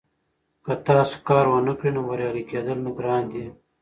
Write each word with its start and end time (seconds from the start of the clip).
که 0.65 0.73
تاسو 0.87 1.15
کار 1.27 1.45
ونکړئ 1.49 1.89
نو 1.95 2.01
بریالي 2.09 2.43
کیدل 2.51 2.79
ګران 2.97 3.23
دي. 3.31 3.45